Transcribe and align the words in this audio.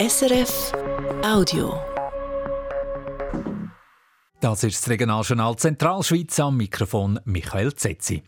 SRF 0.00 0.72
Audio. 1.22 1.78
Das 4.40 4.64
ist 4.64 4.80
das 4.80 4.88
Regionaljournal 4.88 5.56
Zentralschweiz 5.56 6.40
am 6.40 6.56
Mikrofon 6.56 7.20
Michael 7.26 7.74
Zetzi. 7.74 8.22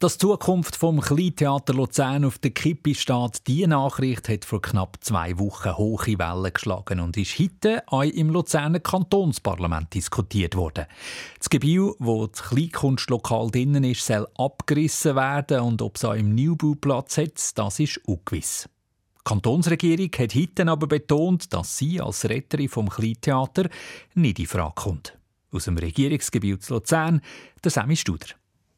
Dass 0.00 0.16
die 0.16 0.20
Zukunft 0.20 0.76
vom 0.76 1.02
Kleintheater 1.02 1.74
Luzern 1.74 2.24
auf 2.24 2.38
der 2.38 2.52
Kippe 2.52 2.94
steht, 2.94 3.46
diese 3.46 3.68
Nachricht 3.68 4.30
hat 4.30 4.46
vor 4.46 4.62
knapp 4.62 4.96
zwei 5.02 5.38
Wochen 5.38 5.76
hohe 5.76 6.18
Wellen 6.18 6.54
geschlagen 6.54 7.00
und 7.00 7.18
ist 7.18 7.38
heute 7.38 7.82
auch 7.88 8.00
im 8.00 8.30
Luzerner 8.30 8.80
Kantonsparlament 8.80 9.92
diskutiert 9.92 10.56
worden. 10.56 10.86
Das 11.38 11.50
Gebiet, 11.50 11.96
wo 11.98 12.28
das 12.28 12.44
Kleinkunstlokal 12.44 13.50
drinnen 13.50 13.84
ist, 13.84 14.06
soll 14.06 14.26
abgerissen 14.38 15.16
werden 15.16 15.60
und 15.60 15.82
ob 15.82 15.96
es 15.96 16.06
auch 16.06 16.14
im 16.14 16.34
Neubauplatz 16.34 17.18
hat, 17.18 17.58
das 17.58 17.78
ist 17.78 17.98
ungewiss. 18.06 18.70
Die 19.28 19.34
Kantonsregierung 19.34 20.08
hat 20.16 20.34
heute 20.34 20.66
aber 20.68 20.86
betont, 20.86 21.52
dass 21.52 21.76
sie 21.76 22.00
als 22.00 22.26
Retterin 22.26 22.70
vom 22.70 22.88
Kleintheater 22.88 23.68
nicht 24.14 24.38
in 24.38 24.46
Frage 24.46 24.72
kommt. 24.74 25.18
Aus 25.52 25.66
dem 25.66 25.76
Regierungsgebiet 25.76 26.66
Luzern, 26.70 27.20
der 27.62 27.70
Sammy 27.70 27.94
Studer. 27.94 28.28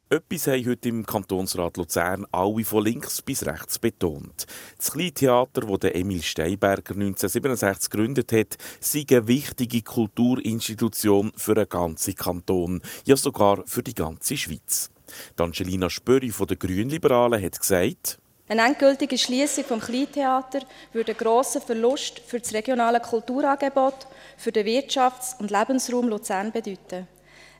Etwas 0.09 0.47
haben 0.47 0.65
heute 0.65 0.89
im 0.89 1.05
Kantonsrat 1.05 1.77
Luzern 1.77 2.25
alle 2.33 2.65
von 2.65 2.83
links 2.83 3.21
bis 3.21 3.45
rechts 3.45 3.79
betont. 3.79 4.45
Das 4.77 4.91
Kleintheater, 4.91 5.61
das 5.61 5.91
Emil 5.91 6.21
Steinberger 6.21 6.95
1967 6.95 7.89
gegründet 7.89 8.33
hat, 8.33 8.57
sei 8.81 9.05
eine 9.09 9.29
wichtige 9.29 9.81
Kulturinstitution 9.83 11.31
für 11.37 11.55
den 11.55 11.69
ganzen 11.69 12.15
Kanton, 12.15 12.81
ja 13.05 13.15
sogar 13.15 13.63
für 13.67 13.83
die 13.83 13.95
ganze 13.95 14.35
Schweiz. 14.35 14.91
Angelina 15.37 15.89
Spöri 15.89 16.29
von 16.29 16.47
den 16.47 16.59
Grünliberalen 16.59 17.41
hat 17.41 17.57
gesagt, 17.57 18.20
eine 18.51 18.63
endgültige 18.67 19.17
Schließung 19.17 19.63
vom 19.63 19.79
Kleintheater 19.79 20.59
würde 20.91 21.13
einen 21.13 21.17
grossen 21.17 21.61
Verlust 21.61 22.19
für 22.19 22.37
das 22.37 22.53
regionale 22.53 22.99
Kulturangebot, 22.99 24.07
für 24.35 24.51
den 24.51 24.67
Wirtschafts- 24.67 25.39
und 25.39 25.51
Lebensraum 25.51 26.09
Luzern 26.09 26.51
bedeuten. 26.51 27.07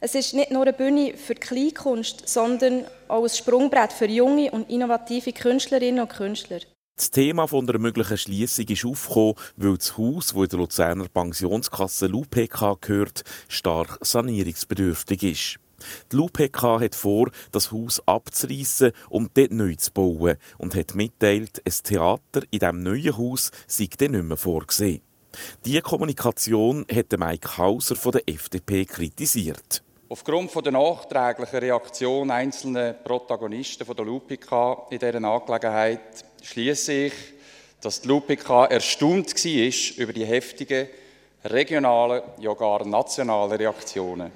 Es 0.02 0.16
ist 0.16 0.34
nicht 0.34 0.52
nur 0.52 0.64
eine 0.64 0.74
Bühne 0.74 1.14
für 1.16 1.36
die 1.36 1.40
Kleinkunst, 1.40 2.28
sondern 2.28 2.84
auch 3.08 3.24
ein 3.24 3.30
Sprungbrett 3.30 3.94
für 3.94 4.08
junge 4.08 4.52
und 4.52 4.70
innovative 4.70 5.32
Künstlerinnen 5.32 6.02
und 6.02 6.10
Künstler. 6.10 6.60
Das 6.98 7.10
Thema 7.10 7.48
von 7.48 7.70
einer 7.70 7.80
möglichen 7.80 8.18
Schließung 8.18 8.66
ist 8.68 8.84
aufgekommen, 8.84 9.36
weil 9.56 9.78
das 9.78 9.98
Haus, 9.98 10.28
das 10.28 10.44
in 10.44 10.50
der 10.50 10.60
Luzerner 10.60 11.08
Pensionskasse 11.08 12.08
LUPK 12.08 12.82
gehört, 12.82 13.24
stark 13.48 13.98
sanierungsbedürftig 14.02 15.24
ist. 15.24 15.60
Die 16.12 16.16
LUPK 16.16 16.82
hat 16.82 16.96
vor, 16.96 17.30
das 17.52 17.72
Haus 17.72 18.02
abzureißen 18.06 18.92
und 19.10 19.38
dort 19.38 19.52
neu 19.52 19.76
zu 19.76 19.92
bauen 19.92 20.38
und 20.58 20.76
hat 20.76 20.96
mitteilt, 20.96 21.62
ein 21.66 21.74
Theater 21.84 22.42
in 22.52 22.60
diesem 22.60 22.84
neuen 22.84 23.18
Haus 23.18 23.52
sei 23.68 23.90
dann 23.98 24.12
nicht 24.12 24.24
mehr 24.24 24.38
vorgesehen. 24.38 25.02
Diese 25.66 25.82
Kommunikation 25.82 26.86
hat 26.94 27.18
Mike 27.18 27.58
Hauser 27.58 27.96
von 27.96 28.12
der 28.12 28.28
FDP 28.28 28.86
kritisiert. 28.86 29.84
Aufgrund 30.10 30.54
der 30.66 30.74
nachträglichen 30.74 31.60
Reaktion 31.60 32.32
einzelner 32.32 32.94
Protagonisten 32.94 33.88
der 33.88 34.06
LUPK 34.06 34.88
in 34.90 35.00
dieser 35.00 35.24
Angelegenheit 35.24 36.26
schließe 36.42 36.92
ich, 36.92 37.14
dass 37.80 38.02
die 38.02 38.10
LUPK 38.10 38.70
erstaunt 38.70 39.34
war 39.34 39.98
über 40.04 40.14
die 40.14 40.26
heftigen 40.26 40.88
regionalen, 41.46 42.24
ja 42.40 42.54
gar 42.54 42.86
nationalen 42.86 43.54
Reaktionen. 43.54 44.32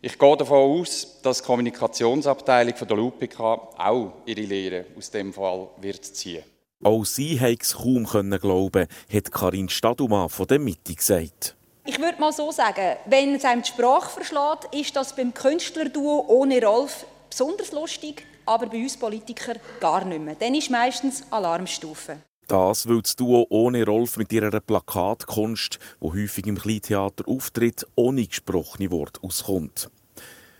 Ich 0.00 0.16
gehe 0.16 0.36
davon 0.36 0.80
aus, 0.80 1.20
dass 1.22 1.38
die 1.38 1.44
Kommunikationsabteilung 1.44 2.74
der 2.88 2.96
LUPK 2.96 3.40
auch 3.40 4.12
ihre 4.26 4.42
Lehre 4.42 4.84
aus 4.96 5.10
dem 5.10 5.32
Fall 5.32 5.68
wird 5.80 6.04
ziehen. 6.04 6.44
Auch 6.84 7.04
sie 7.04 7.36
konnte 7.36 7.58
es 7.60 7.74
kaum 7.74 8.30
glauben, 8.38 8.86
hat 9.12 9.32
Karin 9.32 9.68
Stadumann 9.68 10.28
von 10.28 10.46
der 10.46 10.60
Mitte 10.60 10.94
gesagt. 10.94 11.56
Ich 11.84 11.98
würde 11.98 12.20
mal 12.20 12.32
so 12.32 12.52
sagen, 12.52 12.96
wenn 13.06 13.34
es 13.34 13.44
einem 13.44 13.62
die 13.62 13.70
Sprache 13.70 14.10
verschlägt, 14.10 14.72
ist 14.72 14.94
das 14.94 15.16
beim 15.16 15.34
Künstlerduo 15.34 16.26
ohne 16.28 16.64
Rolf 16.64 17.04
besonders 17.28 17.72
lustig, 17.72 18.24
aber 18.46 18.66
bei 18.66 18.78
uns 18.78 18.96
Politikern 18.96 19.58
gar 19.80 20.04
nicht 20.04 20.22
mehr. 20.22 20.36
Dann 20.38 20.54
ist 20.54 20.70
meistens 20.70 21.24
Alarmstufe. 21.30 22.18
Das, 22.46 22.88
weil 22.88 23.02
das 23.02 23.14
Duo 23.16 23.46
ohne 23.50 23.84
Rolf 23.84 24.16
mit 24.16 24.32
ihrer 24.32 24.60
Plakatkunst, 24.60 25.78
wo 26.00 26.14
häufig 26.14 26.46
im 26.46 26.56
Kleintheater 26.56 27.28
auftritt, 27.28 27.86
ohne 27.94 28.26
gesprochene 28.26 28.90
Wort 28.90 29.22
auskommt. 29.22 29.90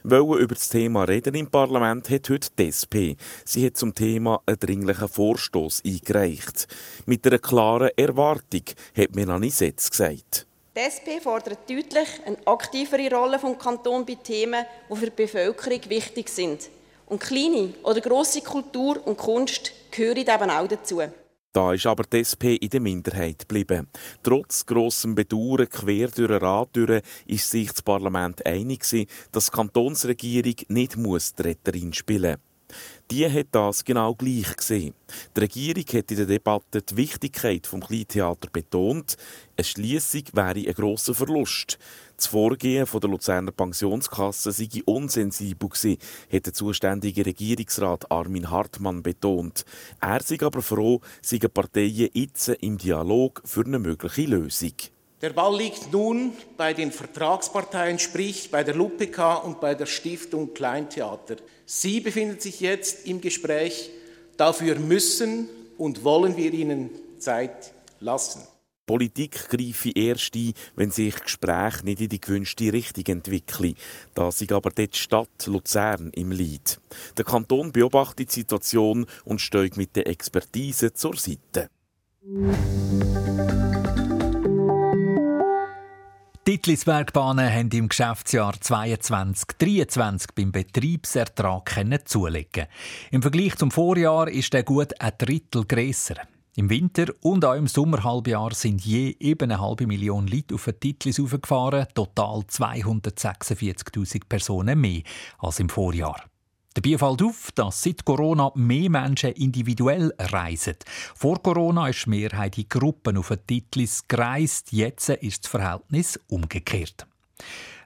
Wollen 0.05 0.41
über 0.41 0.55
das 0.55 0.69
Thema 0.69 1.05
reden 1.05 1.35
im 1.35 1.51
Parlament 1.51 2.09
hat 2.09 2.31
heute 2.31 2.49
die 2.57 2.69
SP. 2.71 3.19
Sie 3.45 3.67
hat 3.67 3.77
zum 3.77 3.95
Thema 3.95 4.41
einen 4.47 4.59
dringlichen 4.59 5.09
Vorstoß 5.09 5.83
eingereicht. 5.85 6.69
Mit 7.07 7.27
einer 7.27 7.39
klaren 7.39 7.91
Erwartung, 7.97 8.63
hat 8.97 9.15
Melanie 9.15 9.51
Setz 9.51 9.91
gesagt. 9.91 10.47
Die 10.77 10.81
SP 10.87 11.19
fordert 11.21 11.69
deutlich 11.69 12.09
eine 12.25 12.37
aktivere 12.47 13.13
Rolle 13.13 13.41
vom 13.41 13.59
Kanton 13.59 14.07
bei 14.07 14.15
Themen, 14.15 14.65
die 14.89 14.97
für 14.97 15.11
die 15.11 15.23
Bevölkerung 15.23 15.81
wichtig 15.89 16.29
sind. 16.29 16.71
Und 17.07 17.21
kleine 17.21 17.75
oder 17.83 18.01
grosse 18.01 18.41
Kultur 18.41 19.05
und 19.05 19.17
Kunst 19.17 19.73
gehören 19.91 20.19
eben 20.19 20.51
auch 20.51 20.69
dazu. 20.69 21.03
Da 21.53 21.73
ist 21.73 21.87
aber 21.87 22.05
die 22.05 22.19
SP 22.21 22.57
in 22.61 22.69
der 22.69 22.81
Minderheit 22.81 23.41
geblieben. 23.41 23.89
Trotz 24.23 24.67
grossem 24.67 25.15
Bedauern 25.15 25.69
quer 25.69 26.09
durch 26.09 26.29
den 26.29 26.39
Rat 26.39 26.69
durch, 26.75 27.03
ist 27.27 27.51
sich 27.51 27.71
das 27.71 27.83
Parlament 27.83 28.45
einig 28.47 28.85
dass 29.33 29.47
die 29.47 29.53
Kantonsregierung 29.53 30.57
nicht 30.69 30.97
die 30.97 31.43
Retterin 31.43 31.93
spielen 31.93 32.33
muss. 32.33 32.48
Die 33.11 33.27
hat 33.27 33.47
das 33.53 33.87
genau 33.87 34.15
gleich 34.15 34.55
gesehen. 34.55 34.93
Die 35.35 35.41
Regierung 35.41 35.85
hat 35.95 36.11
in 36.11 36.17
der 36.19 36.27
Debatte 36.27 36.83
die 36.83 36.97
Wichtigkeit 36.99 37.65
des 37.65 37.81
Kleintheater 37.81 38.51
betont. 38.53 39.17
Eine 39.57 39.65
Schließung 39.65 40.25
wäre 40.35 40.69
ein 40.69 40.75
grosser 40.75 41.15
Verlust. 41.15 41.79
Das 42.19 42.27
Vorgehen 42.27 42.87
der 42.93 43.09
Luzerner 43.09 43.53
Pensionskasse 43.53 44.53
sei 44.53 44.69
unsensibel 44.85 45.71
gewesen, 45.71 45.97
hat 46.31 46.47
der 46.47 46.53
zuständige 46.53 47.25
Regierungsrat 47.25 48.11
Armin 48.11 48.51
Hartmann 48.51 49.03
betont. 49.03 49.65
Er 50.03 50.23
sei 50.23 50.37
aber 50.43 50.61
froh, 50.61 51.01
seien 51.23 51.51
Parteien 51.51 52.11
jetzt 52.13 52.49
im 52.49 52.77
Dialog 52.77 53.41
für 53.47 53.65
eine 53.65 53.79
mögliche 53.79 54.27
Lösung. 54.27 54.75
Der 55.21 55.31
Ball 55.31 55.57
liegt 55.57 55.93
nun 55.93 56.33
bei 56.57 56.75
den 56.75 56.93
Vertragsparteien, 56.93 57.99
sprich 57.99 58.53
bei 58.53 58.63
der 58.63 58.77
LUPK 58.77 59.45
und 59.45 59.61
bei 59.61 59.75
der 59.75 59.87
Stiftung 59.87 60.55
Kleintheater. 60.55 61.37
Sie 61.67 62.01
befinden 62.01 62.39
sich 62.39 62.61
jetzt 62.61 63.05
im 63.05 63.21
Gespräch. 63.21 63.91
Dafür 64.37 64.79
müssen 64.79 65.49
und 65.77 66.05
wollen 66.05 66.37
wir 66.37 66.53
ihnen 66.53 66.91
Zeit 67.19 67.73
lassen. 67.99 68.43
Politik 68.87 69.49
greife 69.49 69.91
erst 69.91 70.37
ein, 70.37 70.55
wenn 70.77 70.93
sich 70.93 71.21
Gespräche 71.21 71.85
nicht 71.85 72.01
in 72.01 72.09
die 72.09 72.21
gewünschte 72.21 72.73
Richtung 72.73 73.05
entwickeln. 73.07 73.75
Da 74.15 74.29
ist 74.29 74.53
aber 74.53 74.71
dort 74.71 74.95
die 74.95 74.99
Stadt 74.99 75.47
Luzern 75.47 76.11
im 76.15 76.31
Lied. 76.31 76.81
Der 77.17 77.25
Kanton 77.25 77.73
beobachtet 77.73 78.31
die 78.31 78.41
Situation 78.41 79.05
und 79.25 79.41
steht 79.41 79.77
mit 79.77 79.97
der 79.97 80.07
Expertise 80.07 80.93
zur 80.95 81.17
Seite. 81.17 81.69
Die 86.49 86.57
Titlisbergbahnen 86.57 87.53
haben 87.53 87.69
im 87.73 87.91
Geschäftsjahr 87.91 88.55
2022-2023 88.55 90.29
beim 90.35 90.51
Betriebsertrag 90.51 91.75
zulegen. 92.07 92.69
Im 93.11 93.21
Vergleich 93.21 93.57
zum 93.57 93.71
Vorjahr 93.71 94.31
ist 94.31 94.55
der 94.55 94.63
gut 94.63 94.99
ein 94.99 95.13
Drittel 95.19 95.67
grösser. 95.67 96.15
Im 96.57 96.71
Winter 96.71 97.13
und 97.21 97.45
auch 97.45 97.53
im 97.53 97.67
Sommerhalbjahr 97.67 98.55
sind 98.55 98.81
je 98.81 99.15
eben 99.21 99.51
eine 99.51 99.61
halbe 99.61 99.87
Million 99.87 100.27
Leute 100.27 100.55
auf 100.55 100.65
den 100.65 100.81
Titlis 100.81 101.21
aufgefahren, 101.21 101.87
total 101.93 102.39
246.000 102.39 104.23
Personen 104.27 104.81
mehr 104.81 105.03
als 105.41 105.61
im 105.61 105.69
Vorjahr. 105.69 106.31
Dabei 106.81 106.97
fällt 106.97 107.23
auf, 107.23 107.51
dass 107.57 107.83
seit 107.83 108.05
Corona 108.05 108.53
mehr 108.55 108.89
Menschen 108.89 109.33
individuell 109.33 110.15
reisen. 110.17 110.77
Vor 111.17 111.43
Corona 111.43 111.89
ist 111.89 112.05
die 112.07 112.11
Mehrheit 112.11 112.57
in 112.57 112.69
Gruppen 112.69 113.17
auf 113.17 113.31
den 113.31 113.45
Titlis 113.49 114.07
gereist. 114.07 114.71
Jetzt 114.71 115.09
ist 115.09 115.43
das 115.43 115.51
Verhältnis 115.51 116.21
umgekehrt. 116.29 117.05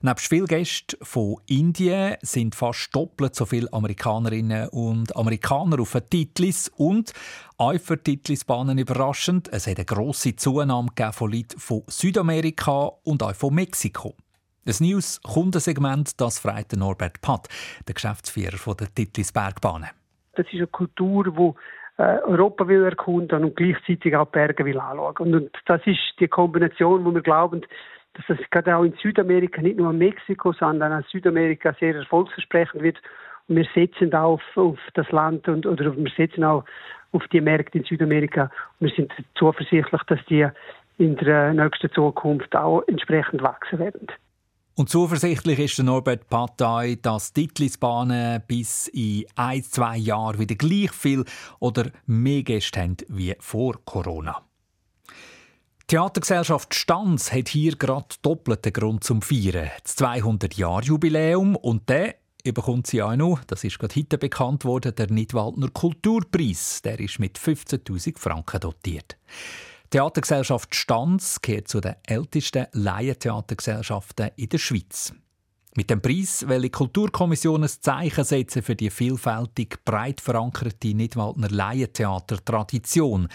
Neben 0.03 0.19
vielen 0.19 0.47
Gästen 0.47 0.99
von 1.01 1.37
Indien 1.47 2.17
sind 2.21 2.55
fast 2.55 2.95
doppelt 2.95 3.35
so 3.35 3.47
viele 3.47 3.73
Amerikanerinnen 3.73 4.69
und 4.69 5.17
Amerikaner 5.17 5.81
auf 5.81 5.93
den 5.93 6.11
Titlis 6.11 6.71
und 6.77 7.15
auch 7.57 7.81
für 7.81 7.97
die 7.97 8.21
überraschend, 8.79 9.49
es 9.53 9.67
hat 9.67 9.79
eine 9.79 9.87
grosse 9.87 10.37
Zunahme 10.37 10.91
von 11.13 11.33
Leuten 11.33 11.59
von 11.59 11.83
Südamerika 11.87 12.91
und 13.05 13.23
auch 13.23 13.35
von 13.35 13.55
Mexiko. 13.55 14.15
Das 14.65 14.81
News-Kundensegment, 14.81 16.21
das 16.21 16.39
fragt 16.39 16.77
Norbert 16.77 17.21
Patt, 17.21 17.49
der 17.89 17.95
Geschäftsführer 17.95 18.77
der 18.77 18.95
Titlis 18.95 19.33
Bergbahnen. 19.33 19.89
Das 20.35 20.47
ist 20.47 20.55
eine 20.55 20.69
Kultur, 20.69 21.25
die 21.25 22.01
äh, 22.03 22.19
Europa 22.23 22.69
will 22.69 22.85
erkunden 22.85 23.43
und 23.43 23.57
gleichzeitig 23.57 24.15
auch 24.15 24.27
Berge 24.27 24.65
will 24.65 24.79
anschauen. 24.79 25.35
Und 25.35 25.51
das 25.67 25.81
ist 25.85 25.99
die 26.21 26.29
Kombination, 26.29 27.05
wo 27.05 27.13
wir 27.13 27.23
glauben, 27.23 27.63
dass 28.15 28.25
das 28.29 28.39
gerade 28.53 28.77
auch 28.77 28.85
in 28.85 28.95
Südamerika, 29.03 29.61
nicht 29.61 29.79
nur 29.79 29.91
in 29.91 29.99
Mexiko, 29.99 30.53
sondern 30.53 30.93
in 30.93 31.05
Südamerika 31.11 31.75
sehr 31.81 31.97
erfolgsversprechend 31.97 32.83
wird. 32.83 32.99
Und 33.49 33.57
wir 33.57 33.67
setzen 33.75 34.15
auf, 34.15 34.43
auf 34.55 34.79
das 34.95 35.11
Land 35.11 35.49
und 35.49 35.67
oder 35.67 35.97
wir 35.97 36.13
setzen 36.17 36.45
auch 36.45 36.65
auf 37.11 37.27
die 37.33 37.41
Märkte 37.41 37.79
in 37.79 37.85
Südamerika. 37.85 38.51
Und 38.79 38.89
wir 38.89 38.95
sind 38.95 39.13
zuversichtlich, 39.35 40.03
dass 40.05 40.25
die 40.27 40.47
in 40.99 41.17
der 41.17 41.53
nächsten 41.53 41.91
Zukunft 41.91 42.55
auch 42.55 42.83
entsprechend 42.87 43.43
wachsen 43.43 43.81
werden. 43.81 44.07
Und 44.75 44.89
zuversichtlich 44.89 45.59
ist 45.59 45.79
der 45.79 45.85
Norbert 45.85 46.29
Patay, 46.29 46.97
dass 47.01 47.35
Titlisbahnen 47.35 48.43
bis 48.47 48.89
in 48.89 49.27
ein, 49.35 49.63
zwei 49.63 49.99
Jahren 49.99 50.39
wieder 50.39 50.55
gleich 50.55 50.93
viel 50.93 51.25
oder 51.59 51.91
mehr 52.07 52.43
Gäste 52.43 52.81
haben 52.81 52.97
wie 53.09 53.37
vor 53.39 53.85
Corona. 53.85 54.43
Die 55.83 55.97
Theatergesellschaft 55.97 56.75
Stanz 56.75 57.33
hat 57.33 57.49
hier 57.49 57.77
gerade 57.77 58.15
doppelten 58.23 58.73
Grund 58.73 59.05
zum 59.05 59.21
Feiern. 59.21 59.71
Das 59.83 59.99
200-Jahr-Jubiläum 59.99 61.55
und 61.55 61.87
der 61.91 62.15
bekommt 62.51 62.87
sie 62.87 63.03
auch 63.03 63.15
noch, 63.15 63.45
das 63.45 63.65
ist 63.65 63.79
gerade 63.79 63.95
heute 63.95 64.17
bekannt 64.17 64.65
worden, 64.65 64.95
der 64.95 65.13
Nidwaldner 65.13 65.69
Kulturpreis. 65.69 66.81
Der 66.81 66.99
ist 66.99 67.19
mit 67.19 67.39
15.000 67.39 68.19
Franken 68.19 68.61
dotiert. 68.61 69.19
Theatergesellschaft 69.93 70.75
Stanz 70.75 71.43
gehört 71.43 71.69
zu 71.69 71.83
den 71.83 71.97
ältesten 72.07 72.67
Laientheatergesellschaften 72.73 74.31
in 74.37 74.49
der 74.49 74.57
Schweiz. 74.57 75.15
Mit 75.77 75.91
dem 75.91 76.01
Preis 76.01 76.49
will 76.49 76.63
die 76.63 76.71
Kulturkommission 76.71 77.63
ein 77.63 77.69
Zeichen 77.69 78.25
setzen 78.25 78.63
für 78.63 78.75
die 78.75 78.89
vielfältig 78.89 79.85
breit 79.85 80.23
verankerte 80.23 80.95
Nidwaldner 80.95 81.51
Laientheater-Tradition. 81.51 83.29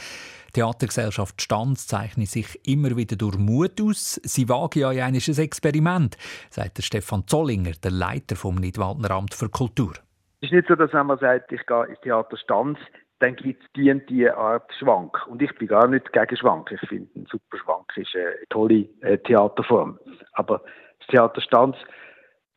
Theatergesellschaft 0.53 1.39
Stanz 1.43 1.85
zeichnet 1.85 2.29
sich 2.29 2.59
immer 2.67 2.97
wieder 2.97 3.17
durch 3.17 3.37
Mut 3.37 3.79
aus. 3.79 4.19
Sie 4.23 4.49
wage 4.49 4.79
ja 4.79 4.89
ein 4.89 5.13
Experiment, 5.13 6.17
sagt 6.49 6.79
der 6.79 6.83
Stefan 6.83 7.27
Zollinger, 7.27 7.73
der 7.83 7.91
Leiter 7.91 8.35
vom 8.35 8.55
Nidwaldner 8.55 9.11
Amt 9.11 9.35
für 9.35 9.49
Kultur. 9.49 9.93
Es 10.41 10.49
ist 10.49 10.53
nicht 10.53 10.67
so, 10.67 10.73
dass 10.73 10.91
man 10.91 11.19
sagt, 11.19 11.51
ich 11.51 11.63
gehe 11.67 11.85
ins 11.85 12.01
Theater 12.01 12.35
Stanz, 12.37 12.79
dann 13.19 13.35
gibt 13.35 13.63
es 13.63 13.71
die 13.73 13.91
und 13.91 14.07
die 14.09 14.29
Art 14.29 14.71
Schwank. 14.77 15.25
Und 15.27 15.41
ich 15.41 15.53
bin 15.55 15.67
gar 15.67 15.87
nicht 15.87 16.13
gegen 16.13 16.37
Schwank. 16.37 16.71
Ich 16.71 16.87
finde, 16.87 17.09
ein 17.15 17.25
super 17.25 17.57
Schwank 17.57 17.91
ist 17.97 18.15
eine 18.15 18.35
tolle 18.49 18.87
äh, 19.01 19.17
Theaterform. 19.17 19.99
Aber 20.33 20.61
das 20.99 21.07
Theater 21.07 21.41
Stanz 21.41 21.77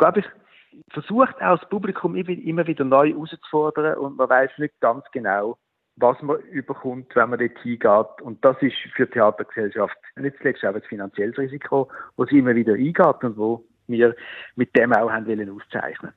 glaube 0.01 0.21
ich, 0.21 0.27
versucht 0.93 1.37
auch 1.37 1.59
das 1.59 1.69
Publikum 1.69 2.17
immer 2.17 2.67
wieder 2.67 2.85
neu 2.85 3.11
herauszufordern 3.11 3.99
und 3.99 4.17
man 4.17 4.29
weiß 4.29 4.51
nicht 4.59 4.81
ganz 4.81 5.05
genau, 5.13 5.59
was 5.97 6.21
man 6.23 6.41
überkommt, 6.41 7.15
wenn 7.15 7.31
man 7.31 7.39
dort 7.39 7.59
hingeht. 7.59 8.23
Und 8.23 8.45
das 8.45 8.57
ist 8.63 8.77
für 8.97 9.07
die 9.07 9.13
Theatergesellschaft 9.13 9.97
nicht 10.17 10.37
zuletzt 10.39 10.65
auch 10.65 10.75
ein 10.75 10.83
finanzielles 10.83 11.39
Risiko, 11.39 11.91
das 12.17 12.29
sie 12.31 12.39
immer 12.39 12.55
wieder 12.55 12.75
eingeht 12.75 13.23
und 13.23 13.37
wo 13.37 13.65
wir 13.87 14.17
mit 14.57 14.75
dem 14.77 14.93
auch 14.93 15.11
haben 15.11 15.27
wollen 15.27 15.51
auszeichnen. 15.51 16.13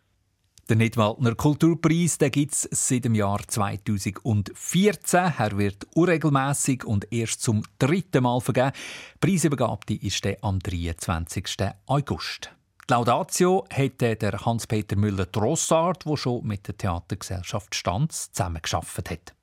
Der 0.70 0.78
Nidwaldner 0.78 1.36
Kulturpreis 1.36 2.18
gibt 2.18 2.54
es 2.54 2.70
seit 2.72 3.04
dem 3.04 3.16
Jahr 3.16 3.42
2014. 3.46 5.20
Er 5.38 5.58
wird 5.58 5.86
unregelmäßig 5.94 6.86
und 6.86 7.12
erst 7.12 7.42
zum 7.42 7.64
dritten 7.80 8.24
Mal 8.24 8.40
vergeben. 8.40 8.72
Preisübergabe 9.20 9.96
ist 9.96 10.26
am 10.42 10.60
23. 10.60 11.46
August. 11.86 12.50
Die 12.90 12.94
Laudatio 12.94 13.66
hätte 13.70 14.16
der 14.16 14.40
Hans-Peter 14.46 14.96
Müller-Drossard, 14.96 16.06
der 16.06 16.16
schon 16.16 16.48
mit 16.48 16.66
der 16.66 16.78
Theatergesellschaft 16.78 17.76
Stanz 17.76 18.32
zusammengearbeitet 18.32 19.10
hat. 19.10 19.34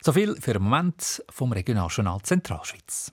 So 0.00 0.12
viel 0.12 0.36
für 0.40 0.52
den 0.52 0.62
Moment 0.62 1.24
vom 1.28 1.50
Regionaljournal 1.50 2.22
Zentralschweiz. 2.22 3.12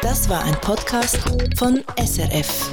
Das 0.00 0.28
war 0.28 0.44
ein 0.44 0.54
Podcast 0.60 1.18
von 1.56 1.82
SRF. 1.96 2.70